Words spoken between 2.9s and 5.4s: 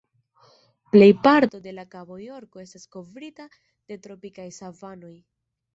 kovrita de tropikaj savanoj.